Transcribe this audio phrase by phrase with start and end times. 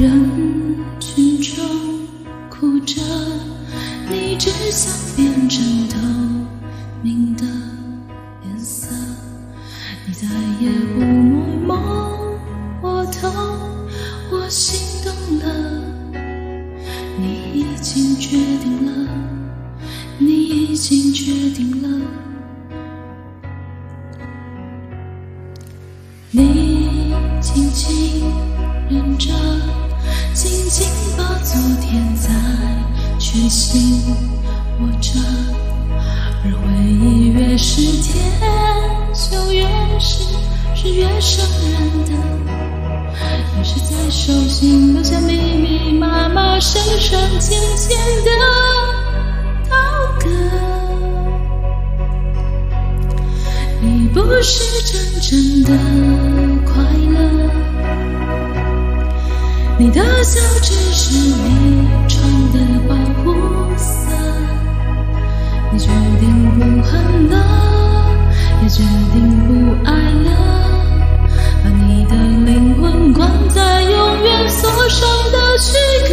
[0.00, 1.62] 人群中
[2.48, 3.02] 哭着，
[4.10, 5.98] 你只想变成透
[7.02, 7.44] 明的
[8.46, 8.94] 颜色，
[10.06, 10.26] 你再
[10.58, 11.06] 也不为
[11.66, 11.78] 梦
[12.80, 13.30] 我痛，
[14.32, 15.44] 我心动了，
[17.18, 19.06] 你已经决定了，
[20.16, 22.06] 你已经决定了。
[30.70, 32.30] 紧紧把昨天在
[33.18, 34.04] 拳心
[34.78, 35.18] 握着，
[36.44, 38.22] 而回忆越是甜，
[39.12, 39.66] 就越
[39.98, 40.22] 是
[40.76, 42.12] 是越伤人的。
[43.58, 48.30] 越是在手心留下密密麻麻、深深浅浅的
[49.68, 49.74] 刀
[50.20, 50.30] 割。
[53.80, 55.68] 你不是真正的
[59.80, 63.32] 你的笑只是你穿的保护
[63.78, 64.12] 色，
[65.72, 65.86] 你决
[66.20, 67.34] 定不恨了，
[68.62, 68.82] 也决
[69.14, 69.16] 定
[69.48, 70.28] 不爱了，
[71.64, 75.72] 把你的灵魂关在永远锁上的躯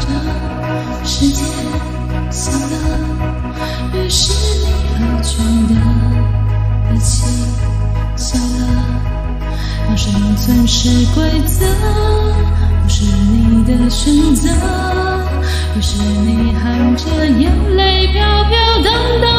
[0.00, 0.06] 这
[1.04, 1.44] 世界
[2.30, 2.74] 小了，
[3.92, 4.32] 于是
[4.64, 5.74] 你和全的
[6.94, 7.26] 一起。
[10.14, 11.66] 生存是规则，
[12.84, 14.48] 不是你的选择，
[15.76, 19.33] 于是你含着眼泪飘飘荡荡、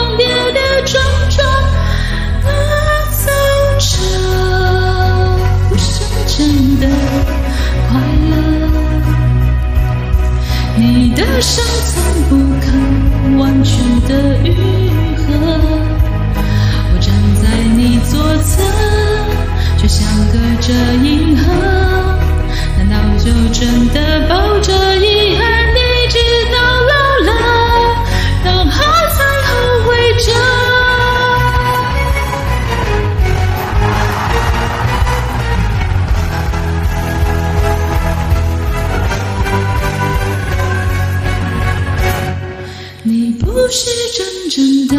[43.66, 44.96] 不是真正的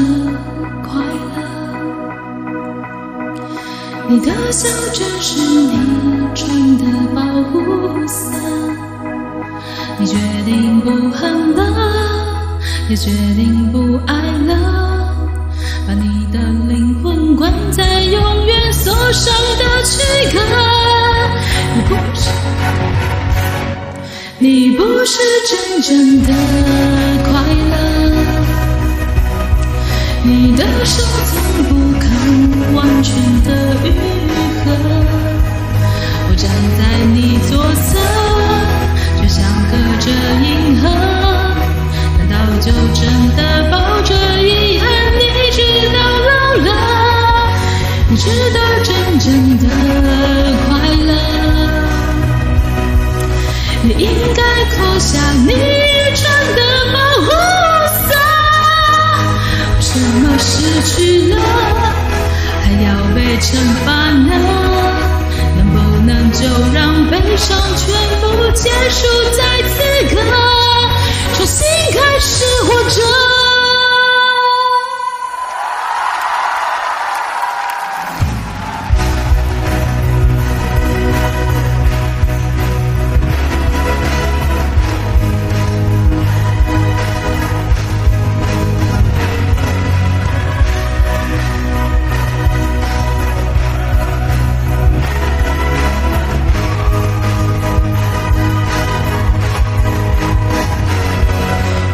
[0.83, 1.01] 快
[1.37, 1.39] 乐。
[4.09, 5.79] 你的笑只是你
[6.35, 6.85] 穿的
[7.15, 7.61] 保护
[8.09, 8.37] 色，
[10.01, 14.17] 你决定不恨了，也决定不爱
[14.49, 15.15] 了，
[15.87, 20.03] 把你的灵魂关在永远锁上的躯
[20.37, 20.41] 壳。
[21.77, 22.31] 你不是，
[24.41, 26.33] 你不是真正的
[30.39, 31.03] 你的手
[31.33, 32.05] 从不肯
[32.75, 33.11] 完全
[33.43, 33.49] 的
[33.85, 33.89] 愈
[34.63, 34.67] 合，
[36.29, 36.45] 我站
[36.77, 36.81] 在
[37.15, 37.89] 你左侧，
[39.17, 40.07] 就像隔着
[40.45, 40.47] 银
[40.79, 40.85] 河，
[42.19, 43.01] 难道就真
[43.35, 44.85] 的抱着遗憾，
[45.19, 45.59] 一直
[45.95, 45.99] 到
[46.29, 46.31] 老
[46.67, 46.69] 了，
[48.11, 49.27] 你知道真正
[49.57, 49.65] 的
[50.69, 50.69] 快
[51.07, 51.11] 乐，
[53.85, 54.05] 你应
[54.35, 54.43] 该
[54.77, 55.49] 脱下你
[56.15, 56.23] 穿
[56.55, 56.61] 的
[56.93, 57.36] 保护。
[60.39, 61.37] 失去了，
[62.63, 64.86] 还要被惩罚呢？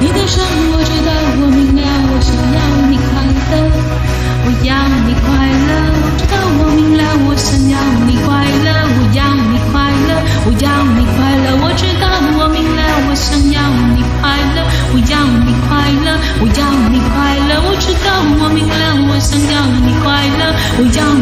[0.02, 0.42] 你的伤
[0.74, 2.58] 我知道，我明了，我想要
[2.90, 3.54] 你快乐，
[4.42, 4.74] 我要
[5.06, 5.70] 你快乐。
[6.02, 9.78] 我知道，我明了，我想要你快乐，我要你快
[10.10, 11.54] 乐，我要你快乐。
[11.62, 13.62] 我知道，我明了，我想要
[13.94, 17.62] 你快乐，我要你快乐，我要你快乐。
[17.62, 18.10] 我知道，
[18.42, 21.21] 我明了，我想要你快乐，我要。